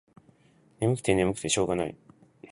[0.79, 1.95] ねむくてねむくてしょうがない。